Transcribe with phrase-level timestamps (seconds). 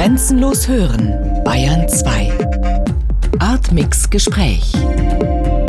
[0.00, 2.32] Grenzenlos hören, Bayern 2.
[3.38, 4.72] Artmix Gespräch.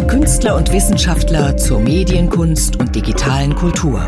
[0.08, 4.02] Künstler und Wissenschaftler zur Medienkunst und digitalen Kultur.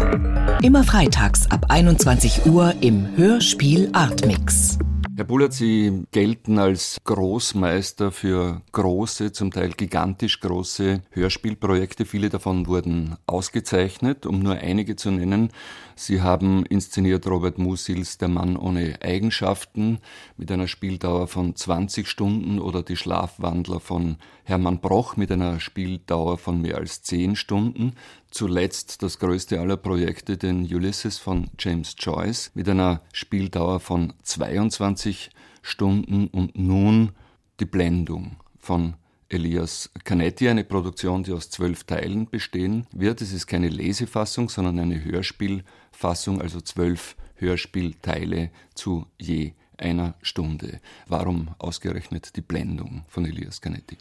[0.61, 4.77] Immer freitags ab 21 Uhr im Hörspiel Artmix.
[5.15, 12.05] Herr Bullert, Sie gelten als Großmeister für große, zum Teil gigantisch große Hörspielprojekte.
[12.05, 15.51] Viele davon wurden ausgezeichnet, um nur einige zu nennen.
[15.95, 19.99] Sie haben inszeniert Robert Musils Der Mann ohne Eigenschaften
[20.35, 26.39] mit einer Spieldauer von 20 Stunden oder Die Schlafwandler von Hermann Broch mit einer Spieldauer
[26.39, 27.93] von mehr als 10 Stunden.
[28.33, 35.29] Zuletzt das größte aller Projekte, den Ulysses von James Joyce mit einer Spieldauer von 22
[35.61, 37.11] Stunden und nun
[37.59, 38.95] die Blendung von
[39.29, 43.21] Elias Canetti, eine Produktion, die aus zwölf Teilen bestehen wird.
[43.21, 50.81] Es ist keine Lesefassung, sondern eine Hörspielfassung, also zwölf Hörspielteile zu je einer Stunde.
[51.05, 53.99] Warum ausgerechnet die Blendung von Elias Canetti?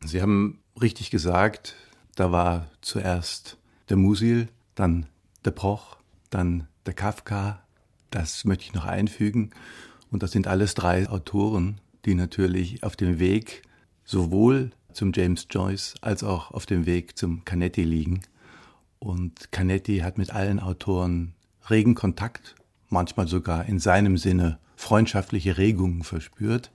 [0.00, 1.74] Sie haben richtig gesagt,
[2.18, 5.06] da war zuerst der Musil, dann
[5.44, 5.96] der Proch,
[6.30, 7.62] dann der Kafka.
[8.10, 9.50] Das möchte ich noch einfügen.
[10.10, 13.62] Und das sind alles drei Autoren, die natürlich auf dem Weg
[14.04, 18.22] sowohl zum James Joyce als auch auf dem Weg zum Canetti liegen.
[18.98, 21.34] Und Canetti hat mit allen Autoren
[21.68, 22.54] regen Kontakt,
[22.88, 26.72] manchmal sogar in seinem Sinne freundschaftliche Regungen verspürt.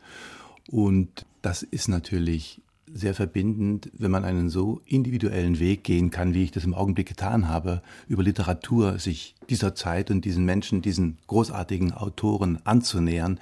[0.70, 2.62] Und das ist natürlich
[2.94, 7.08] sehr verbindend, wenn man einen so individuellen Weg gehen kann, wie ich das im Augenblick
[7.08, 13.40] getan habe, über Literatur sich dieser Zeit und diesen Menschen, diesen großartigen Autoren anzunähern,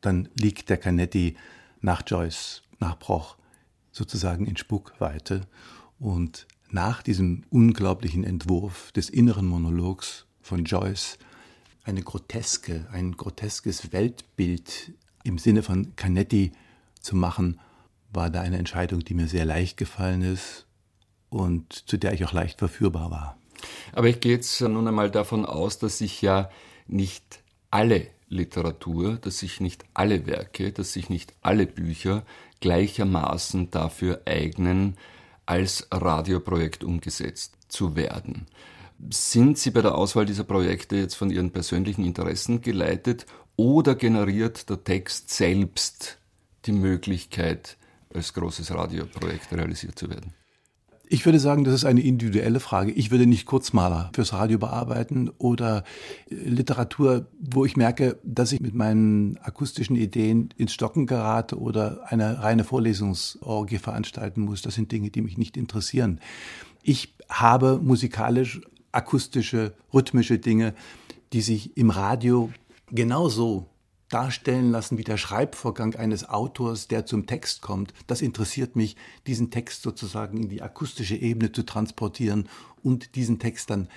[0.00, 1.36] dann liegt der Canetti
[1.80, 3.36] nach Joyce nach Broch
[3.92, 5.42] sozusagen in Spuckweite.
[5.98, 11.18] Und nach diesem unglaublichen Entwurf des inneren Monologs von Joyce
[11.84, 14.92] eine groteske, ein groteskes Weltbild
[15.24, 16.52] im Sinne von Canetti
[17.00, 17.58] zu machen,
[18.10, 20.66] war da eine Entscheidung, die mir sehr leicht gefallen ist
[21.30, 23.38] und zu der ich auch leicht verführbar war.
[23.92, 26.50] Aber ich gehe jetzt nun einmal davon aus, dass sich ja
[26.86, 32.24] nicht alle Literatur, dass sich nicht alle Werke, dass sich nicht alle Bücher
[32.60, 34.96] gleichermaßen dafür eignen,
[35.46, 38.46] als Radioprojekt umgesetzt zu werden.
[39.10, 44.68] Sind Sie bei der Auswahl dieser Projekte jetzt von Ihren persönlichen Interessen geleitet oder generiert
[44.68, 46.18] der Text selbst
[46.66, 47.78] die Möglichkeit,
[48.14, 50.34] als großes Radioprojekt realisiert zu werden?
[51.10, 52.92] Ich würde sagen, das ist eine individuelle Frage.
[52.92, 55.84] Ich würde nicht Kurzmaler fürs Radio bearbeiten oder
[56.30, 62.00] äh, Literatur, wo ich merke, dass ich mit meinen akustischen Ideen ins Stocken gerate oder
[62.06, 64.60] eine reine Vorlesungsorgie veranstalten muss.
[64.60, 66.20] Das sind Dinge, die mich nicht interessieren.
[66.82, 68.60] Ich habe musikalisch
[68.92, 70.74] akustische, rhythmische Dinge,
[71.32, 72.50] die sich im Radio
[72.90, 73.66] genauso
[74.08, 77.92] darstellen lassen wie der Schreibvorgang eines Autors, der zum Text kommt.
[78.06, 78.96] Das interessiert mich,
[79.26, 82.48] diesen Text sozusagen in die akustische Ebene zu transportieren
[82.82, 83.88] und diesen Text dann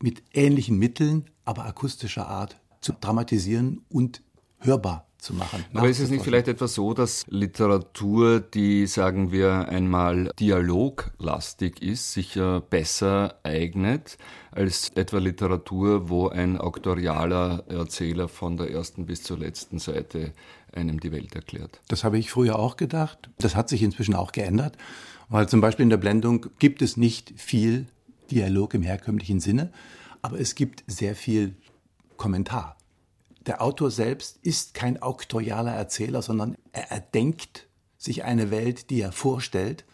[0.00, 4.22] mit ähnlichen Mitteln, aber akustischer Art zu dramatisieren und
[4.58, 5.64] hörbar zu machen.
[5.74, 12.12] Aber ist es nicht vielleicht etwas so, dass Literatur, die, sagen wir einmal, dialoglastig ist,
[12.12, 12.38] sich
[12.70, 14.18] besser eignet
[14.50, 20.32] als etwa Literatur, wo ein auktorialer Erzähler von der ersten bis zur letzten Seite
[20.72, 21.80] einem die Welt erklärt?
[21.88, 23.30] Das habe ich früher auch gedacht.
[23.38, 24.76] Das hat sich inzwischen auch geändert,
[25.28, 27.86] weil zum Beispiel in der Blendung gibt es nicht viel
[28.30, 29.72] Dialog im herkömmlichen Sinne,
[30.22, 31.54] aber es gibt sehr viel
[32.16, 32.76] Kommentar
[33.46, 39.12] der Autor selbst ist kein auktorialer Erzähler, sondern er erdenkt sich eine Welt, die er
[39.12, 39.84] vorstellt.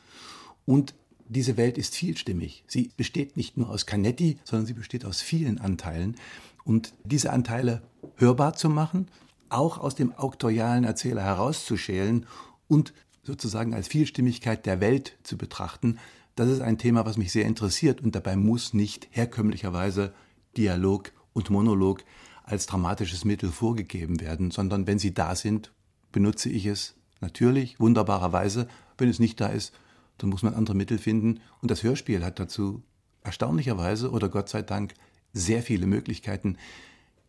[0.64, 0.94] Und
[1.28, 2.64] diese Welt ist vielstimmig.
[2.66, 6.16] Sie besteht nicht nur aus Canetti, sondern sie besteht aus vielen Anteilen.
[6.64, 7.82] Und diese Anteile
[8.16, 9.08] hörbar zu machen,
[9.48, 12.26] auch aus dem auktorialen Erzähler herauszuschälen
[12.68, 12.92] und
[13.22, 15.98] sozusagen als Vielstimmigkeit der Welt zu betrachten,
[16.34, 18.00] das ist ein Thema, was mich sehr interessiert.
[18.00, 20.14] Und dabei muss nicht herkömmlicherweise
[20.56, 22.04] Dialog und Monolog
[22.44, 25.72] als dramatisches Mittel vorgegeben werden, sondern wenn sie da sind,
[26.10, 28.68] benutze ich es natürlich, wunderbarerweise.
[28.98, 29.72] Wenn es nicht da ist,
[30.18, 31.40] dann muss man andere Mittel finden.
[31.60, 32.82] Und das Hörspiel hat dazu
[33.22, 34.94] erstaunlicherweise oder Gott sei Dank
[35.32, 36.58] sehr viele Möglichkeiten,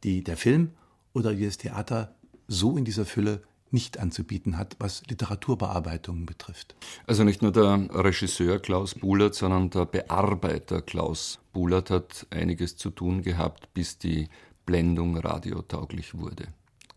[0.04, 0.72] die der Film
[1.14, 2.16] oder das Theater
[2.48, 6.76] so in dieser Fülle nicht anzubieten hat, was Literaturbearbeitungen betrifft.
[7.08, 12.92] Also nicht nur der Regisseur Klaus Buhlert, sondern der Bearbeiter Klaus Buhlert hat einiges zu
[12.92, 14.30] tun gehabt, bis die
[14.66, 16.48] Blendung radiotauglich wurde.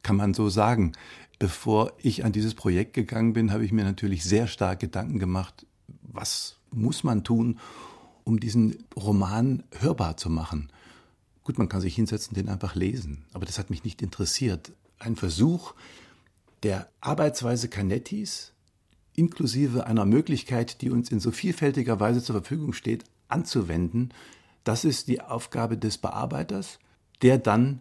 [0.03, 0.93] Kann man so sagen.
[1.39, 5.67] Bevor ich an dieses Projekt gegangen bin, habe ich mir natürlich sehr stark Gedanken gemacht,
[6.03, 7.59] was muss man tun,
[8.25, 10.71] um diesen Roman hörbar zu machen.
[11.45, 14.73] Gut, man kann sich hinsetzen, den einfach lesen, aber das hat mich nicht interessiert.
[14.99, 15.75] ein Versuch
[16.63, 18.53] der Arbeitsweise Canettis
[19.15, 24.13] inklusive einer Möglichkeit, die uns in so vielfältiger Weise zur Verfügung steht, anzuwenden.
[24.65, 26.79] Das ist die Aufgabe des Bearbeiters,
[27.23, 27.81] der dann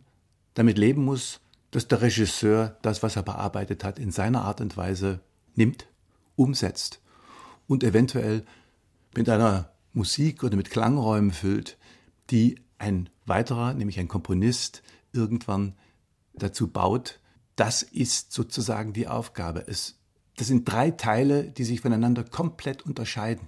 [0.54, 1.42] damit leben muss,
[1.72, 5.20] dass der Regisseur das, was er bearbeitet hat, in seiner Art und Weise
[5.56, 5.88] nimmt,
[6.36, 7.02] umsetzt
[7.68, 8.46] und eventuell
[9.16, 11.78] mit einer Musik oder mit Klangräumen füllt,
[12.30, 14.84] die ein weiterer, nämlich ein Komponist,
[15.14, 15.74] irgendwann
[16.34, 17.20] dazu baut.
[17.56, 19.64] Das ist sozusagen die Aufgabe.
[19.68, 19.98] Es,
[20.36, 23.48] das sind drei Teile, die sich voneinander komplett unterscheiden.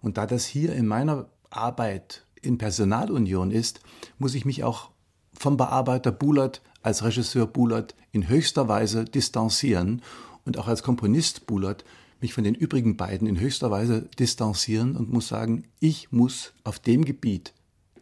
[0.00, 3.80] Und da das hier in meiner Arbeit in Personalunion ist,
[4.18, 4.90] muss ich mich auch
[5.38, 10.02] vom Bearbeiter Bulat als Regisseur Bulat in höchster Weise distanzieren
[10.44, 11.84] und auch als Komponist Bulat
[12.20, 16.78] mich von den übrigen beiden in höchster Weise distanzieren und muss sagen, ich muss auf
[16.78, 17.52] dem Gebiet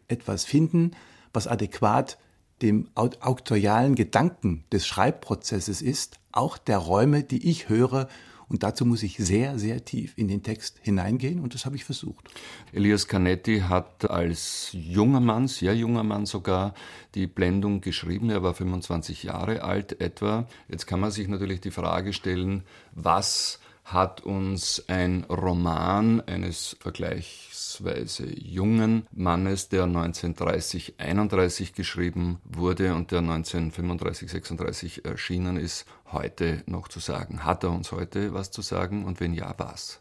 [0.08, 0.92] etwas finden,
[1.32, 2.18] was adäquat
[2.62, 8.08] dem auktorialen Gedanken des Schreibprozesses ist, auch der Räume, die ich höre.
[8.48, 11.84] Und dazu muss ich sehr, sehr tief in den Text hineingehen und das habe ich
[11.84, 12.28] versucht.
[12.72, 16.75] Elias Canetti hat als junger Mann, sehr junger Mann sogar,
[17.14, 18.31] die Blendung geschrieben.
[18.31, 20.46] Er war 25 Jahre alt etwa.
[20.69, 22.62] Jetzt kann man sich natürlich die Frage stellen,
[22.93, 33.12] was hat uns ein Roman eines vergleichsweise jungen Mannes, der 1930, 31 geschrieben wurde und
[33.12, 37.44] der 1935, 36 erschienen ist, heute noch zu sagen?
[37.44, 40.00] Hat er uns heute was zu sagen und wenn ja, was?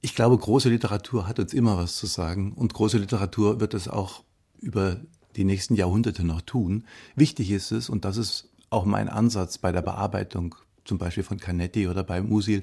[0.00, 3.88] Ich glaube, große Literatur hat uns immer was zu sagen und große Literatur wird es
[3.88, 4.22] auch
[4.60, 4.96] über
[5.36, 6.86] die nächsten Jahrhunderte noch tun.
[7.16, 10.54] Wichtig ist es, und das ist auch mein Ansatz bei der Bearbeitung
[10.88, 12.62] zum Beispiel von Canetti oder bei Musil,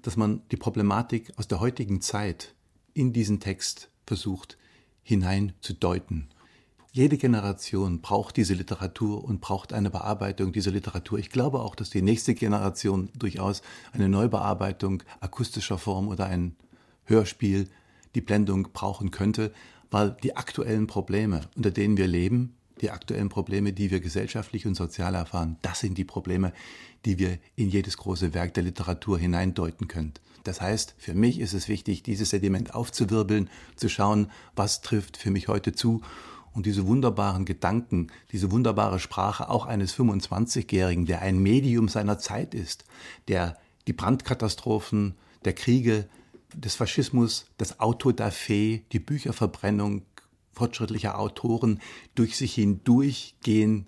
[0.00, 2.54] dass man die Problematik aus der heutigen Zeit
[2.94, 4.58] in diesen Text versucht
[5.02, 6.28] hineinzudeuten.
[6.92, 11.18] Jede Generation braucht diese Literatur und braucht eine Bearbeitung dieser Literatur.
[11.18, 13.62] Ich glaube auch, dass die nächste Generation durchaus
[13.92, 16.54] eine Neubearbeitung akustischer Form oder ein
[17.04, 17.68] Hörspiel,
[18.14, 19.52] die Blendung brauchen könnte,
[19.90, 24.74] weil die aktuellen Probleme, unter denen wir leben, die aktuellen Probleme, die wir gesellschaftlich und
[24.74, 26.52] sozial erfahren, das sind die Probleme,
[27.04, 30.12] die wir in jedes große Werk der Literatur hineindeuten können.
[30.44, 35.30] Das heißt, für mich ist es wichtig, dieses Sediment aufzuwirbeln, zu schauen, was trifft für
[35.30, 36.02] mich heute zu
[36.52, 42.54] und diese wunderbaren Gedanken, diese wunderbare Sprache auch eines 25-Jährigen, der ein Medium seiner Zeit
[42.54, 42.84] ist,
[43.28, 45.14] der die Brandkatastrophen,
[45.44, 46.08] der Kriege,
[46.54, 50.02] des Faschismus, das Auto da Fe, die Bücherverbrennung
[50.52, 51.80] fortschrittlicher Autoren
[52.14, 53.86] durch sich hindurchgehen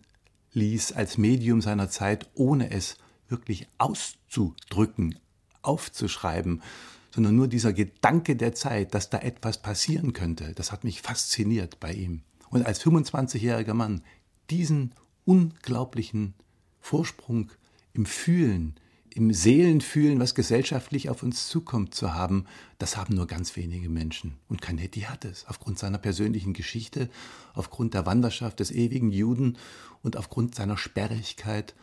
[0.52, 2.96] ließ als Medium seiner Zeit, ohne es
[3.28, 5.18] wirklich auszudrücken,
[5.62, 6.62] aufzuschreiben,
[7.10, 11.80] sondern nur dieser Gedanke der Zeit, dass da etwas passieren könnte, das hat mich fasziniert
[11.80, 12.22] bei ihm.
[12.50, 14.02] Und als 25-jähriger Mann
[14.50, 14.94] diesen
[15.24, 16.34] unglaublichen
[16.80, 17.50] Vorsprung
[17.92, 18.74] im Fühlen,
[19.14, 22.46] im Seelenfühlen, was gesellschaftlich auf uns zukommt, zu haben,
[22.78, 24.38] das haben nur ganz wenige Menschen.
[24.48, 27.08] Und Canetti hat es, aufgrund seiner persönlichen Geschichte,
[27.54, 29.56] aufgrund der Wanderschaft des ewigen Juden
[30.02, 31.74] und aufgrund seiner Sperrigkeit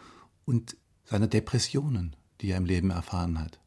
[0.45, 0.75] und
[1.05, 3.59] seiner Depressionen, die er im Leben erfahren hat.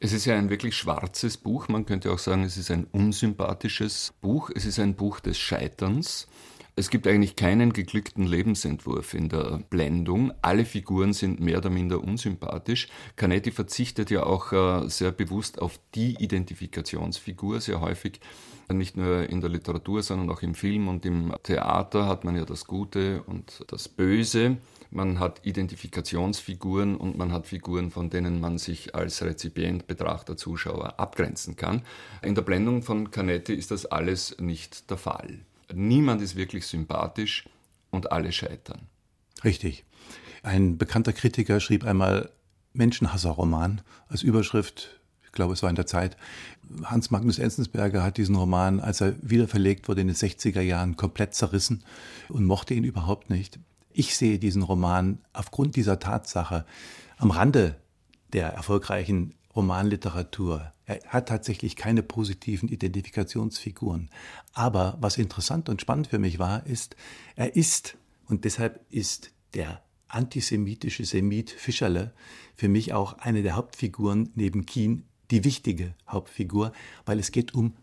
[0.00, 1.68] Es ist ja ein wirklich schwarzes Buch.
[1.68, 4.50] Man könnte auch sagen, es ist ein unsympathisches Buch.
[4.54, 6.26] Es ist ein Buch des Scheiterns.
[6.80, 10.32] Es gibt eigentlich keinen geglückten Lebensentwurf in der Blendung.
[10.40, 12.88] Alle Figuren sind mehr oder minder unsympathisch.
[13.16, 17.60] Canetti verzichtet ja auch äh, sehr bewusst auf die Identifikationsfigur.
[17.60, 18.18] Sehr häufig,
[18.72, 22.46] nicht nur in der Literatur, sondern auch im Film und im Theater hat man ja
[22.46, 24.56] das Gute und das Böse
[24.92, 30.98] man hat Identifikationsfiguren und man hat Figuren, von denen man sich als Rezipient, Betrachter, Zuschauer
[30.98, 31.82] abgrenzen kann.
[32.22, 35.44] In der Blendung von Canetti ist das alles nicht der Fall.
[35.74, 37.48] Niemand ist wirklich sympathisch
[37.90, 38.82] und alle scheitern.
[39.44, 39.84] Richtig.
[40.42, 42.30] Ein bekannter Kritiker schrieb einmal
[42.72, 45.00] Menschenhasser-Roman als Überschrift
[45.30, 46.16] ich glaube, es war in der Zeit.
[46.82, 51.34] Hans Magnus Enzensberger hat diesen Roman, als er wiederverlegt wurde in den 60er Jahren, komplett
[51.34, 51.84] zerrissen
[52.28, 53.60] und mochte ihn überhaupt nicht.
[53.92, 56.66] Ich sehe diesen Roman aufgrund dieser Tatsache
[57.16, 57.76] am Rande
[58.32, 60.72] der erfolgreichen Romanliteratur.
[60.90, 64.10] Er hat tatsächlich keine positiven Identifikationsfiguren.
[64.52, 66.96] Aber was interessant und spannend für mich war, ist,
[67.36, 72.12] er ist, und deshalb ist der antisemitische Semit Fischerle
[72.56, 76.72] für mich auch eine der Hauptfiguren neben Kien, die wichtige Hauptfigur,
[77.06, 77.76] weil es geht um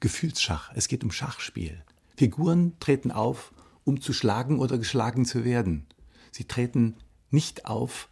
[0.00, 1.84] Gefühlsschach, es geht um Schachspiel.
[2.16, 3.52] Figuren treten auf
[3.84, 5.86] um zu schlagen oder geschlagen zu werden.
[6.32, 6.96] Sie treten
[7.30, 8.08] nicht auf,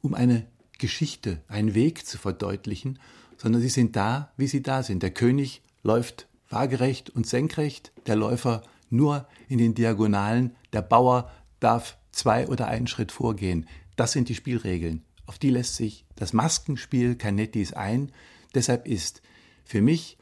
[0.00, 0.46] um eine
[0.78, 3.00] Geschichte, einen Weg zu verdeutlichen,
[3.38, 5.02] sondern sie sind da, wie sie da sind.
[5.02, 11.30] Der König läuft waagerecht und senkrecht, der Läufer nur in den Diagonalen, der Bauer
[11.60, 13.66] darf zwei oder einen Schritt vorgehen.
[13.96, 15.04] Das sind die Spielregeln.
[15.26, 18.12] Auf die lässt sich das Maskenspiel Canettis ein.
[18.54, 19.22] Deshalb ist
[19.64, 20.18] für mich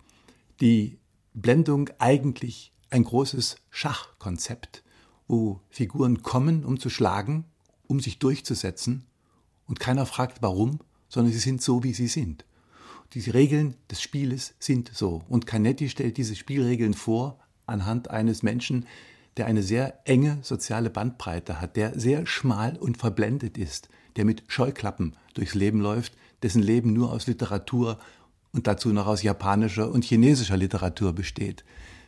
[0.61, 0.99] die
[1.33, 4.83] Blendung eigentlich ein großes Schachkonzept,
[5.29, 7.45] wo Figuren kommen, um zu schlagen,
[7.87, 9.07] um sich durchzusetzen
[9.67, 12.46] und keiner fragt warum, sondern sie sind so, wie sie sind.
[13.13, 15.23] Die Regeln des Spieles sind so.
[15.29, 18.87] Und Canetti stellt diese Spielregeln vor anhand eines Menschen,
[19.37, 24.45] der eine sehr enge soziale Bandbreite hat, der sehr schmal und verblendet ist, der mit
[24.49, 27.99] Scheuklappen durchs Leben läuft, dessen Leben nur aus Literatur
[28.53, 31.65] und dazu noch aus japanischer und chinesischer Literatur besteht.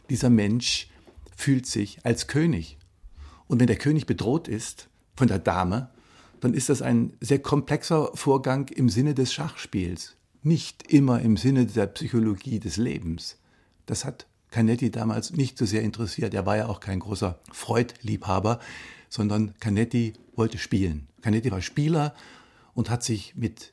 [0.09, 0.89] Dieser Mensch
[1.37, 2.79] fühlt sich als König.
[3.47, 5.91] Und wenn der König bedroht ist von der Dame,
[6.41, 11.67] dann ist das ein sehr komplexer Vorgang im Sinne des Schachspiels, nicht immer im Sinne
[11.67, 13.39] der Psychologie des Lebens.
[13.87, 16.35] Das hat Canetti damals nicht so sehr interessiert.
[16.35, 18.61] Er war ja auch kein großer Freud-Liebhaber,
[19.09, 21.09] sondern Canetti wollte spielen.
[21.23, 22.15] Canetti war Spieler
[22.75, 23.73] und hat sich mit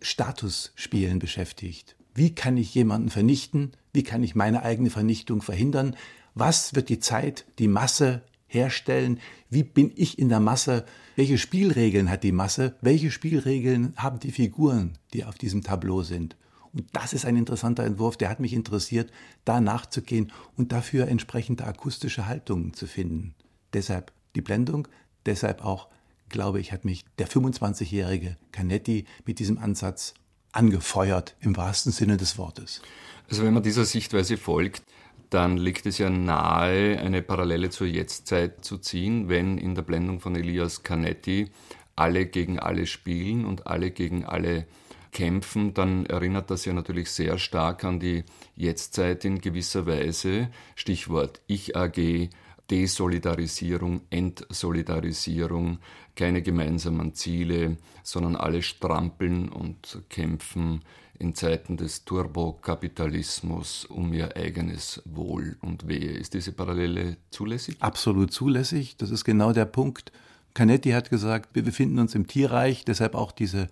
[0.00, 1.96] Statusspielen beschäftigt.
[2.14, 3.72] Wie kann ich jemanden vernichten?
[3.92, 5.96] Wie kann ich meine eigene Vernichtung verhindern?
[6.34, 9.20] Was wird die Zeit, die Masse herstellen?
[9.48, 10.84] Wie bin ich in der Masse?
[11.16, 12.76] Welche Spielregeln hat die Masse?
[12.80, 16.36] Welche Spielregeln haben die Figuren, die auf diesem Tableau sind?
[16.72, 19.10] Und das ist ein interessanter Entwurf, der hat mich interessiert,
[19.44, 23.34] da nachzugehen und dafür entsprechende akustische Haltungen zu finden.
[23.72, 24.88] Deshalb die Blendung,
[25.26, 25.88] deshalb auch,
[26.28, 30.14] glaube ich, hat mich der 25-jährige Canetti mit diesem Ansatz
[30.52, 32.82] angefeuert, im wahrsten Sinne des Wortes.
[33.28, 34.82] Also wenn man dieser Sichtweise folgt,
[35.30, 40.20] dann liegt es ja nahe, eine Parallele zur Jetztzeit zu ziehen, wenn in der Blendung
[40.20, 41.50] von Elias Canetti
[41.96, 44.66] alle gegen alle spielen und alle gegen alle
[45.12, 48.24] kämpfen, dann erinnert das ja natürlich sehr stark an die
[48.56, 50.48] Jetztzeit in gewisser Weise.
[50.76, 52.28] Stichwort Ich AG,
[52.70, 55.78] Desolidarisierung, Entsolidarisierung,
[56.14, 60.82] keine gemeinsamen Ziele, sondern alle strampeln und kämpfen
[61.18, 66.12] in Zeiten des Turbokapitalismus um ihr eigenes Wohl und Wehe.
[66.12, 67.76] Ist diese Parallele zulässig?
[67.80, 68.96] Absolut zulässig.
[68.96, 70.12] Das ist genau der Punkt.
[70.54, 73.68] Canetti hat gesagt, wir befinden uns im Tierreich, deshalb auch diese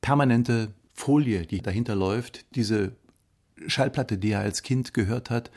[0.00, 2.92] permanente Folie, die dahinter läuft, diese
[3.66, 5.50] Schallplatte, die er als Kind gehört hat,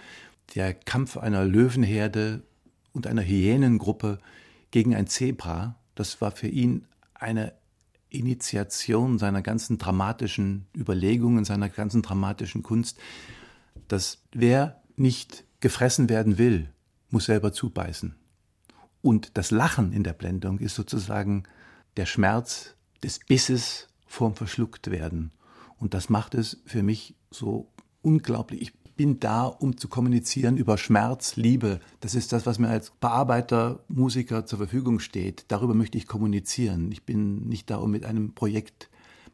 [0.56, 2.44] der Kampf einer Löwenherde
[2.94, 4.20] und einer Hyänengruppe
[4.72, 7.54] gegen ein Zebra, das war für ihn eine
[8.14, 12.98] Initiation seiner ganzen dramatischen Überlegungen, seiner ganzen dramatischen Kunst,
[13.88, 16.70] dass wer nicht gefressen werden will,
[17.10, 18.16] muss selber zubeißen.
[19.02, 21.44] Und das Lachen in der Blendung ist sozusagen
[21.98, 25.32] der Schmerz des Bisses vorm Verschlucktwerden.
[25.78, 28.62] Und das macht es für mich so unglaublich.
[28.62, 31.82] Ich bin da, um zu kommunizieren über Schmerz, Liebe.
[32.00, 35.44] Das ist das, was mir als Bearbeiter, Musiker zur Verfügung steht.
[35.50, 36.90] Darüber möchte ich kommunizieren.
[36.90, 38.90] Ich bin nicht da, um mit einem Projekt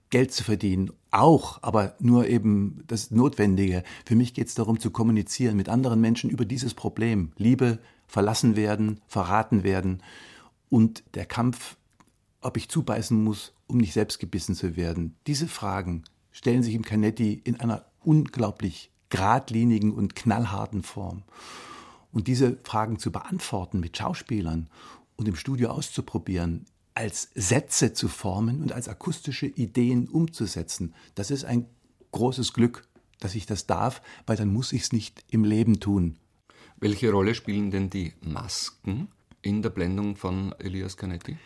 [0.09, 0.91] Geld zu verdienen.
[1.11, 3.83] Auch, aber nur eben das Notwendige.
[4.07, 7.31] Für mich geht es darum zu kommunizieren mit anderen Menschen über dieses Problem.
[7.37, 10.01] Liebe, verlassen werden, verraten werden
[10.69, 11.77] und der Kampf,
[12.41, 15.15] ob ich zubeißen muss, um nicht selbst gebissen zu werden.
[15.27, 21.23] Diese Fragen stellen sich im Canetti in einer unglaublich geradlinigen und knallharten Form.
[22.11, 24.69] Und diese Fragen zu beantworten mit Schauspielern
[25.15, 31.45] und im Studio auszuprobieren, als Sätze zu formen und als akustische Ideen umzusetzen, das ist
[31.45, 31.65] ein
[32.11, 32.87] großes Glück,
[33.19, 36.17] dass ich das darf, weil dann muss ich es nicht im Leben tun.
[36.77, 39.09] Welche Rolle spielen denn die Masken
[39.41, 41.37] in der Blendung von Elias Canetti?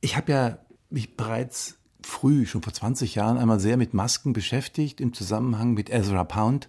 [0.00, 0.58] Ich habe ja
[0.90, 5.90] mich bereits früh, schon vor 20 Jahren, einmal sehr mit Masken beschäftigt, im Zusammenhang mit
[5.90, 6.68] Ezra Pound,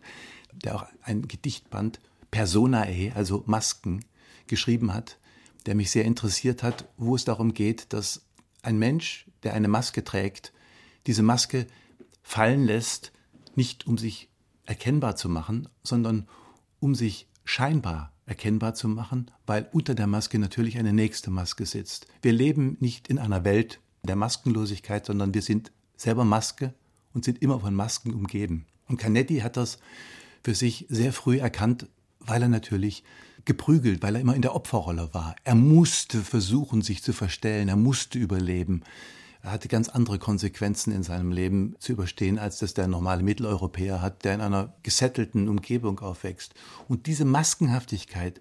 [0.53, 2.00] der auch ein Gedichtband
[2.31, 4.05] Personae, also Masken,
[4.48, 5.17] geschrieben hat,
[5.65, 8.25] der mich sehr interessiert hat, wo es darum geht, dass
[8.62, 10.53] ein Mensch, der eine Maske trägt,
[11.07, 11.67] diese Maske
[12.24, 13.12] fallen lässt,
[13.55, 14.29] nicht um sich
[14.65, 16.27] erkennbar zu machen, sondern
[16.79, 22.07] um sich scheinbar erkennbar zu machen, weil unter der Maske natürlich eine nächste Maske sitzt.
[22.21, 26.74] Wir leben nicht in einer Welt, der Maskenlosigkeit, sondern wir sind selber Maske
[27.13, 28.65] und sind immer von Masken umgeben.
[28.88, 29.79] Und Canetti hat das
[30.44, 31.88] für sich sehr früh erkannt,
[32.20, 33.03] weil er natürlich
[33.46, 35.36] geprügelt, weil er immer in der Opferrolle war.
[35.44, 38.84] Er musste versuchen, sich zu verstellen, er musste überleben.
[39.41, 44.01] Er hatte ganz andere Konsequenzen in seinem Leben zu überstehen, als das der normale Mitteleuropäer
[44.01, 46.53] hat, der in einer gesettelten Umgebung aufwächst.
[46.88, 48.39] Und diese Maskenhaftigkeit,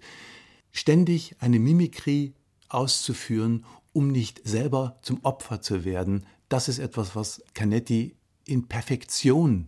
[0.71, 2.33] ständig eine Mimikrie
[2.67, 6.25] auszuführen um nicht selber zum Opfer zu werden.
[6.47, 8.15] Das ist etwas, was Canetti
[8.45, 9.67] in Perfektion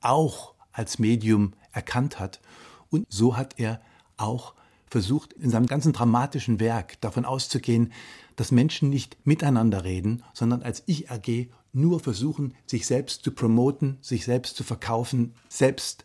[0.00, 2.40] auch als Medium erkannt hat.
[2.90, 3.80] Und so hat er
[4.16, 4.54] auch
[4.88, 7.92] versucht in seinem ganzen dramatischen Werk davon auszugehen,
[8.36, 14.24] dass Menschen nicht miteinander reden, sondern als Ich-AG nur versuchen, sich selbst zu promoten, sich
[14.24, 16.04] selbst zu verkaufen, selbst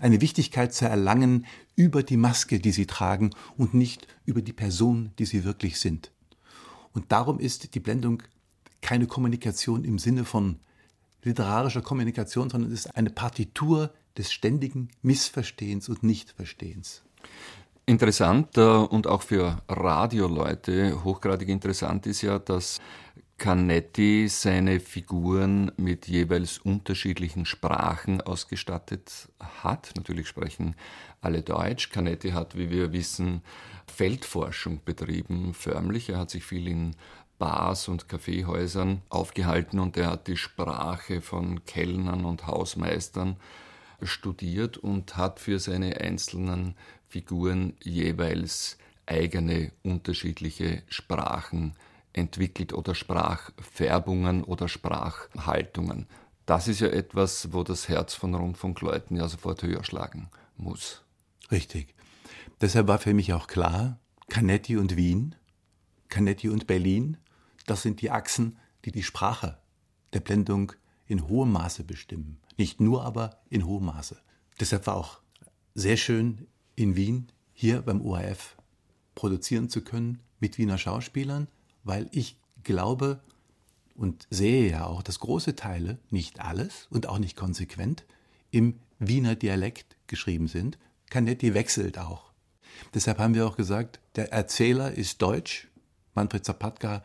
[0.00, 5.12] eine Wichtigkeit zu erlangen über die Maske, die sie tragen und nicht über die Person,
[5.18, 6.10] die sie wirklich sind.
[6.92, 8.22] Und darum ist die Blendung
[8.80, 10.58] keine Kommunikation im Sinne von
[11.22, 17.02] literarischer Kommunikation, sondern es ist eine Partitur des ständigen Missverstehens und Nichtverstehens.
[17.86, 22.80] Interessant äh, und auch für Radioleute hochgradig interessant ist ja, dass
[23.38, 29.92] Canetti seine Figuren mit jeweils unterschiedlichen Sprachen ausgestattet hat.
[29.96, 30.76] Natürlich sprechen
[31.20, 31.90] alle Deutsch.
[31.90, 33.42] Canetti hat, wie wir wissen,
[33.86, 36.08] Feldforschung betrieben, förmlich.
[36.10, 36.96] Er hat sich viel in
[37.38, 43.36] Bars und Kaffeehäusern aufgehalten und er hat die Sprache von Kellnern und Hausmeistern
[44.02, 46.76] studiert und hat für seine einzelnen
[47.08, 51.74] Figuren jeweils eigene unterschiedliche Sprachen
[52.12, 56.06] entwickelt oder Sprachfärbungen oder Sprachhaltungen.
[56.46, 61.02] Das ist ja etwas, wo das Herz von Rundfunkleuten ja sofort höher schlagen muss.
[61.50, 61.94] Richtig.
[62.62, 65.34] Deshalb war für mich auch klar, Canetti und Wien,
[66.08, 67.16] Canetti und Berlin,
[67.66, 69.58] das sind die Achsen, die die Sprache
[70.12, 70.72] der Blendung
[71.06, 72.38] in hohem Maße bestimmen.
[72.56, 74.16] Nicht nur, aber in hohem Maße.
[74.60, 75.18] Deshalb war auch
[75.74, 78.56] sehr schön in Wien, hier beim ORF,
[79.16, 81.48] produzieren zu können mit Wiener Schauspielern,
[81.82, 83.24] weil ich glaube
[83.96, 88.06] und sehe ja auch, dass große Teile, nicht alles und auch nicht konsequent,
[88.52, 90.78] im Wiener Dialekt geschrieben sind.
[91.10, 92.31] Canetti wechselt auch.
[92.94, 95.68] Deshalb haben wir auch gesagt, der Erzähler ist Deutsch.
[96.14, 97.02] Manfred Zapatka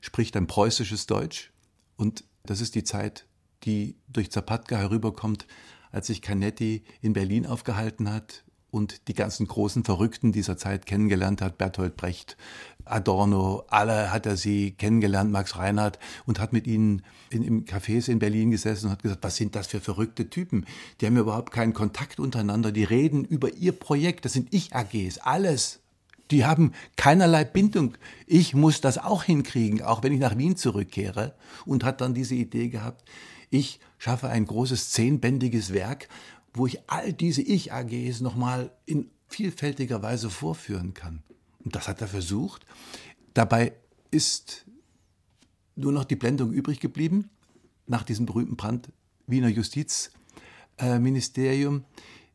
[0.00, 1.52] spricht ein preußisches Deutsch.
[1.96, 3.26] Und das ist die Zeit,
[3.64, 5.46] die durch Zapatka herüberkommt,
[5.90, 11.42] als sich Canetti in Berlin aufgehalten hat und die ganzen großen Verrückten dieser Zeit kennengelernt
[11.42, 12.38] hat, Bertolt Brecht,
[12.86, 18.10] Adorno, alle hat er sie kennengelernt, Max Reinhardt, und hat mit ihnen in, im Cafés
[18.10, 20.64] in Berlin gesessen und hat gesagt, was sind das für verrückte Typen?
[21.00, 25.80] Die haben überhaupt keinen Kontakt untereinander, die reden über ihr Projekt, das sind Ich-AGs, alles.
[26.30, 27.94] Die haben keinerlei Bindung.
[28.26, 31.34] Ich muss das auch hinkriegen, auch wenn ich nach Wien zurückkehre.
[31.66, 33.04] Und hat dann diese Idee gehabt,
[33.50, 36.08] ich schaffe ein großes zehnbändiges Werk,
[36.54, 41.22] wo ich all diese Ich-AGs nochmal in vielfältiger Weise vorführen kann.
[41.64, 42.64] Und das hat er versucht.
[43.34, 43.72] Dabei
[44.10, 44.64] ist
[45.74, 47.30] nur noch die Blendung übrig geblieben,
[47.86, 48.92] nach diesem berühmten Brand
[49.26, 51.84] Wiener Justizministerium,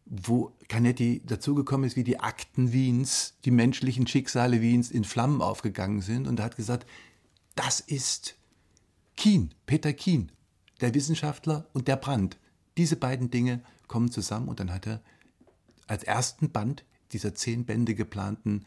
[0.06, 6.02] wo Canetti dazugekommen ist, wie die Akten Wiens, die menschlichen Schicksale Wiens in Flammen aufgegangen
[6.02, 6.28] sind.
[6.28, 6.88] Und er hat gesagt,
[7.56, 8.36] das ist
[9.16, 10.32] Kien, Peter Kien,
[10.82, 12.38] der Wissenschaftler und der Brand.
[12.78, 15.02] Diese beiden Dinge kommen zusammen und dann hat er
[15.88, 18.66] als ersten Band dieser zehn Bände geplanten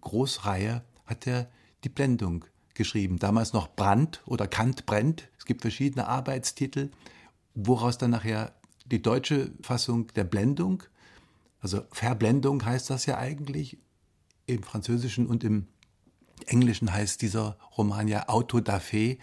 [0.00, 1.48] Großreihe hat er
[1.84, 3.18] die Blendung geschrieben.
[3.18, 5.28] Damals noch Brand oder Kant brennt.
[5.38, 6.90] Es gibt verschiedene Arbeitstitel,
[7.54, 10.82] woraus dann nachher die deutsche Fassung der Blendung,
[11.60, 13.78] also Verblendung heißt das ja eigentlich,
[14.46, 15.66] im Französischen und im
[16.46, 19.18] Englischen heißt dieser Roman ja Auto da Fe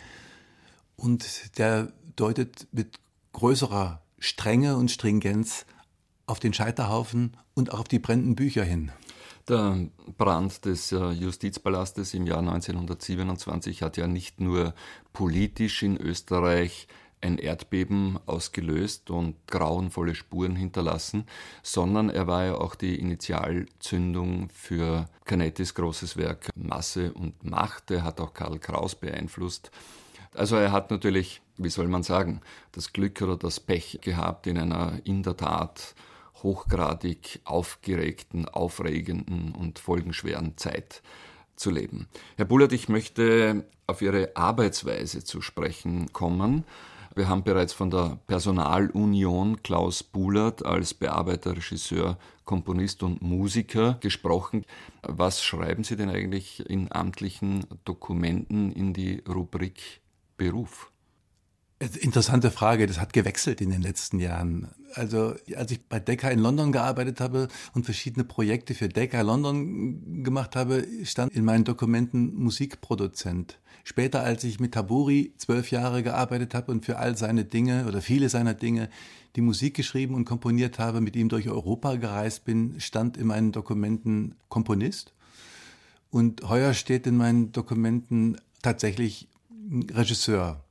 [0.97, 2.99] und der deutet mit
[3.31, 5.65] größerer Strenge und Stringenz
[6.27, 8.89] auf den Scheiterhaufen und auch auf die brennenden Bücher hin.
[9.49, 9.77] Der
[10.17, 14.73] Brand des äh, Justizpalastes im Jahr 1927 hat ja nicht nur
[15.11, 16.87] politisch in Österreich
[17.19, 21.25] ein Erdbeben ausgelöst und grauenvolle Spuren hinterlassen,
[21.61, 27.91] sondern er war ja auch die Initialzündung für Canettis großes Werk Masse und Macht.
[27.91, 29.69] Er hat auch Karl Kraus beeinflusst.
[30.35, 32.41] Also er hat natürlich, wie soll man sagen,
[32.71, 35.95] das Glück oder das Pech gehabt, in einer in der Tat
[36.41, 41.01] hochgradig aufgeregten, aufregenden und folgenschweren Zeit
[41.55, 42.07] zu leben.
[42.35, 46.65] Herr Bullert, ich möchte auf Ihre Arbeitsweise zu sprechen kommen.
[47.15, 54.65] Wir haben bereits von der Personalunion Klaus Bullert als Bearbeiter, Regisseur, Komponist und Musiker gesprochen.
[55.03, 60.01] Was schreiben Sie denn eigentlich in amtlichen Dokumenten in die Rubrik
[60.43, 60.91] Beruf?
[61.79, 64.69] Interessante Frage, das hat gewechselt in den letzten Jahren.
[64.93, 70.23] Also als ich bei Decca in London gearbeitet habe und verschiedene Projekte für Decca London
[70.23, 73.59] gemacht habe, stand in meinen Dokumenten Musikproduzent.
[73.85, 78.01] Später, als ich mit Taburi zwölf Jahre gearbeitet habe und für all seine Dinge oder
[78.01, 78.89] viele seiner Dinge
[79.35, 83.51] die Musik geschrieben und komponiert habe, mit ihm durch Europa gereist bin, stand in meinen
[83.51, 85.13] Dokumenten Komponist.
[86.11, 89.27] Und heuer steht in meinen Dokumenten tatsächlich
[89.91, 90.63] Regisseur.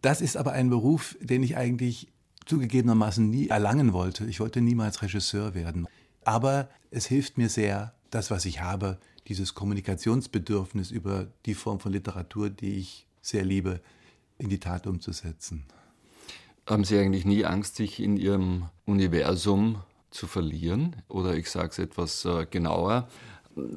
[0.00, 2.08] Das ist aber ein Beruf, den ich eigentlich
[2.46, 4.26] zugegebenermaßen nie erlangen wollte.
[4.26, 5.86] Ich wollte niemals Regisseur werden.
[6.24, 11.92] Aber es hilft mir sehr, das, was ich habe, dieses Kommunikationsbedürfnis über die Form von
[11.92, 13.80] Literatur, die ich sehr liebe,
[14.38, 15.64] in die Tat umzusetzen.
[16.66, 20.96] Haben Sie eigentlich nie Angst, sich in Ihrem Universum zu verlieren?
[21.08, 23.08] Oder ich sage es etwas äh, genauer,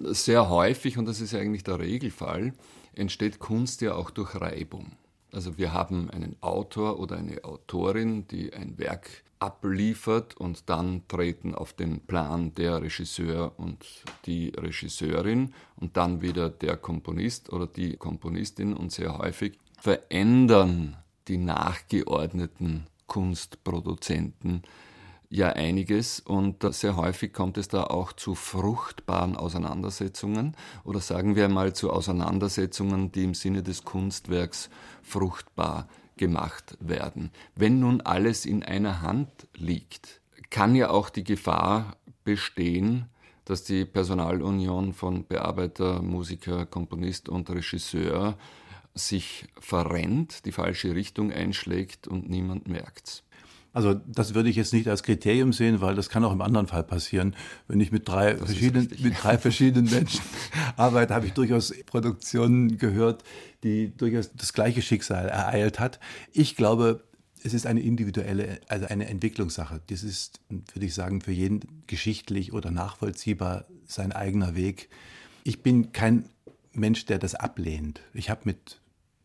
[0.06, 2.54] sehr häufig, und das ist eigentlich der Regelfall,
[2.96, 4.94] entsteht Kunst ja auch durch Reibung.
[5.32, 11.54] Also wir haben einen Autor oder eine Autorin, die ein Werk abliefert und dann treten
[11.54, 13.86] auf den Plan der Regisseur und
[14.26, 20.96] die Regisseurin und dann wieder der Komponist oder die Komponistin und sehr häufig verändern
[21.28, 24.64] die nachgeordneten Kunstproduzenten
[25.30, 31.50] ja einiges und sehr häufig kommt es da auch zu fruchtbaren Auseinandersetzungen oder sagen wir
[31.50, 34.70] mal zu Auseinandersetzungen, die im Sinne des Kunstwerks
[35.04, 37.32] fruchtbar gemacht werden.
[37.56, 43.06] Wenn nun alles in einer Hand liegt, kann ja auch die Gefahr bestehen,
[43.44, 48.38] dass die Personalunion von Bearbeiter, Musiker, Komponist und Regisseur
[48.96, 53.25] sich verrennt, die falsche Richtung einschlägt und niemand merkt's.
[53.76, 56.66] Also das würde ich jetzt nicht als Kriterium sehen, weil das kann auch im anderen
[56.66, 57.36] Fall passieren.
[57.68, 60.22] Wenn ich mit drei, verschiedenen, mit drei verschiedenen Menschen
[60.78, 63.26] arbeite, habe ich durchaus Produktionen gehört,
[63.64, 66.00] die durchaus das gleiche Schicksal ereilt hat.
[66.32, 67.04] Ich glaube,
[67.44, 69.82] es ist eine individuelle, also eine Entwicklungssache.
[69.88, 74.88] Das ist, würde ich sagen, für jeden geschichtlich oder nachvollziehbar sein eigener Weg.
[75.44, 76.30] Ich bin kein
[76.72, 78.00] Mensch, der das ablehnt.
[78.14, 78.80] Ich habe mit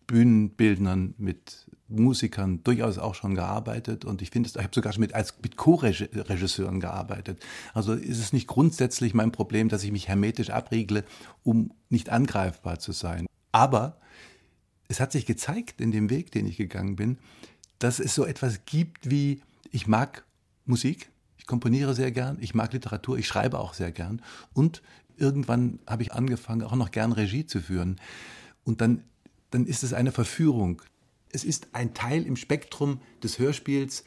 [0.09, 5.13] Bühnenbildnern, mit Musikern durchaus auch schon gearbeitet und ich finde, ich habe sogar schon mit,
[5.43, 7.43] mit Co-Regisseuren gearbeitet.
[7.75, 11.05] Also ist es nicht grundsätzlich mein Problem, dass ich mich hermetisch abriegle,
[11.43, 13.27] um nicht angreifbar zu sein.
[13.53, 13.99] Aber
[14.89, 17.19] es hat sich gezeigt in dem Weg, den ich gegangen bin,
[17.79, 20.25] dass es so etwas gibt wie, ich mag
[20.67, 24.23] Musik, ich komponiere sehr gern, ich mag Literatur, ich schreibe auch sehr gern
[24.53, 24.83] und
[25.17, 28.01] irgendwann habe ich angefangen, auch noch gern Regie zu führen.
[28.65, 29.05] Und dann
[29.51, 30.83] dann ist es eine Verführung.
[31.33, 34.05] Es ist ein Teil im Spektrum des Hörspiels,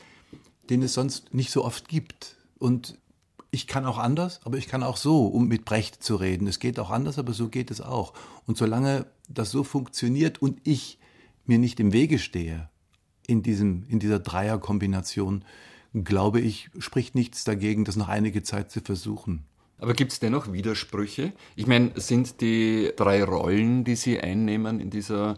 [0.70, 2.38] den es sonst nicht so oft gibt.
[2.58, 2.98] Und
[3.52, 6.48] ich kann auch anders, aber ich kann auch so, um mit Brecht zu reden.
[6.48, 8.14] Es geht auch anders, aber so geht es auch.
[8.46, 11.00] Und solange das so funktioniert und ich
[11.46, 12.70] mir nicht im Wege stehe
[13.28, 15.46] in, diesem, in dieser Dreierkombination,
[15.94, 19.46] glaube ich, spricht nichts dagegen, das noch einige Zeit zu versuchen.
[19.84, 21.34] Aber gibt es dennoch Widersprüche?
[21.58, 25.38] Ich meine, sind die drei Rollen, die Sie einnehmen in dieser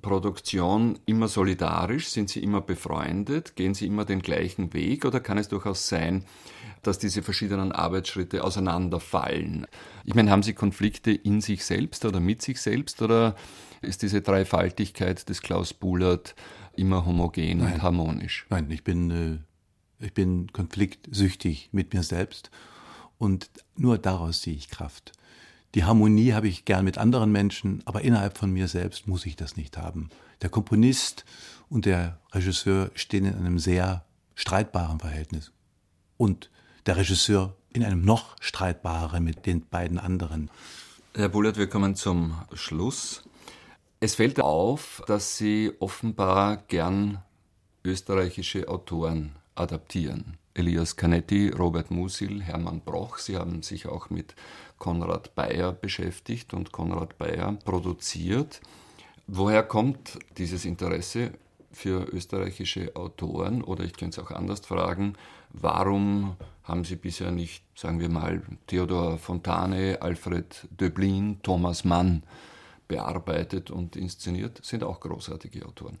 [0.00, 2.08] Produktion, immer solidarisch?
[2.08, 3.54] Sind sie immer befreundet?
[3.54, 5.04] Gehen sie immer den gleichen Weg?
[5.04, 6.24] Oder kann es durchaus sein,
[6.82, 9.66] dass diese verschiedenen Arbeitsschritte auseinanderfallen?
[10.06, 13.02] Ich meine, haben Sie Konflikte in sich selbst oder mit sich selbst?
[13.02, 13.36] Oder
[13.82, 16.34] ist diese Dreifaltigkeit des Klaus Bullert
[16.74, 17.74] immer homogen Nein.
[17.74, 18.46] und harmonisch?
[18.48, 22.50] Nein, ich bin, äh, ich bin konfliktsüchtig mit mir selbst
[23.22, 25.12] und nur daraus sehe ich Kraft.
[25.76, 29.36] Die Harmonie habe ich gern mit anderen Menschen, aber innerhalb von mir selbst muss ich
[29.36, 30.10] das nicht haben.
[30.42, 31.24] Der Komponist
[31.68, 34.04] und der Regisseur stehen in einem sehr
[34.34, 35.52] streitbaren Verhältnis.
[36.16, 36.50] Und
[36.86, 40.50] der Regisseur in einem noch streitbareren mit den beiden anderen.
[41.14, 43.22] Herr Bullert, wir kommen zum Schluss.
[44.00, 47.22] Es fällt auf, dass Sie offenbar gern
[47.84, 50.38] österreichische Autoren adaptieren.
[50.54, 53.18] Elias Canetti, Robert Musil, Hermann Broch.
[53.18, 54.34] Sie haben sich auch mit
[54.78, 58.60] Konrad Bayer beschäftigt und Konrad Bayer produziert.
[59.26, 61.32] Woher kommt dieses Interesse
[61.70, 63.62] für österreichische Autoren?
[63.62, 65.14] Oder ich könnte es auch anders fragen,
[65.50, 72.24] warum haben Sie bisher nicht, sagen wir mal, Theodor Fontane, Alfred Döblin, Thomas Mann
[72.88, 74.60] bearbeitet und inszeniert?
[74.62, 75.98] Sind auch großartige Autoren.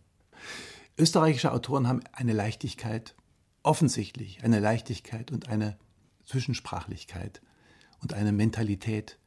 [0.98, 3.14] Österreichische Autoren haben eine Leichtigkeit,
[3.62, 5.76] offensichtlich eine Leichtigkeit und eine
[6.24, 7.40] Zwischensprachlichkeit
[8.00, 9.18] und eine Mentalität,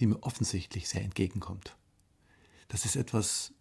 [0.00, 1.76] die mir offensichtlich sehr entgegenkommt.
[2.68, 3.52] Das ist etwas,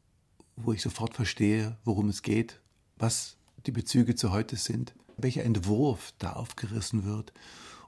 [0.56, 2.62] wo ich sofort verstehe, worum es geht,
[2.98, 7.34] was die Bezüge zu heute sind, welcher Entwurf da aufgerissen wird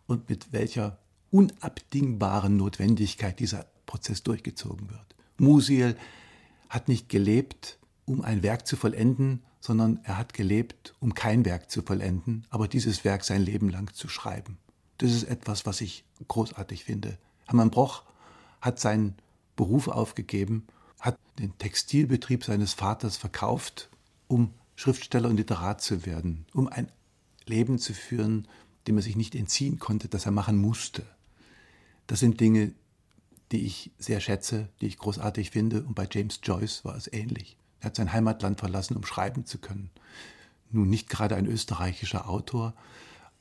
[0.08, 1.00] und mit welcher
[1.32, 5.16] unabdingbaren Notwendigkeit dieser Prozess durchgezogen wird.
[5.38, 5.98] Musil
[6.70, 11.72] hat nicht gelebt, um ein Werk zu vollenden, sondern er hat gelebt, um kein Werk
[11.72, 14.58] zu vollenden, aber dieses Werk sein Leben lang zu schreiben.
[14.98, 17.18] Das ist etwas, was ich großartig finde.
[17.46, 18.04] Hermann Broch
[18.62, 19.16] hat seinen
[19.56, 20.68] Beruf aufgegeben,
[21.00, 23.90] hat den Textilbetrieb seines Vaters verkauft,
[24.28, 26.90] um Schriftsteller und Literat zu werden, um ein
[27.46, 28.48] Leben zu führen,
[28.88, 31.06] dem er sich nicht entziehen konnte, das er machen musste.
[32.08, 32.74] Das sind Dinge,
[33.52, 37.58] die ich sehr schätze, die ich großartig finde, und bei James Joyce war es ähnlich.
[37.84, 39.92] Er hat sein Heimatland verlassen, um schreiben zu können.
[40.72, 42.74] Nun nicht gerade ein österreichischer Autor,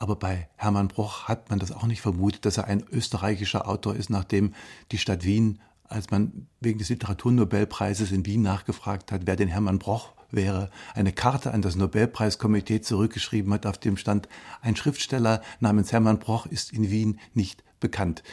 [0.03, 3.95] Aber bei Hermann Broch hat man das auch nicht vermutet, dass er ein österreichischer Autor
[3.95, 4.53] ist, nachdem
[4.91, 9.79] die Stadt Wien, als man wegen des Literaturnobelpreises in Wien nachgefragt hat, wer den Hermann
[9.79, 14.29] Broch wäre, eine Karte an das Nobelpreiskomitee zurückgeschrieben hat, auf dem stand,
[14.61, 18.25] ein Schriftsteller namens Hermann Broch ist in Wien nicht bekannt.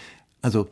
[0.42, 0.72] Also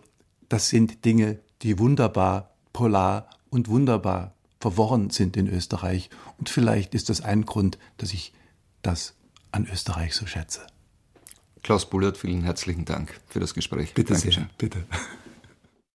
[0.50, 6.10] das sind Dinge, die wunderbar polar und wunderbar verworren sind in Österreich.
[6.38, 8.34] Und vielleicht ist das ein Grund, dass ich
[8.82, 9.16] das
[9.52, 10.66] an Österreich so schätze.
[11.64, 13.94] Klaus Bullert, vielen herzlichen Dank für das Gespräch.
[13.94, 14.44] Bitte Dankeschön.
[14.44, 14.86] sehr, bitte.